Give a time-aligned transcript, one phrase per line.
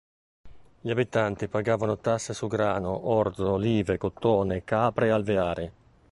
[0.81, 5.71] Gli abitanti pagavano tasse su grano, orzo, olive, cotone, capre e alveari.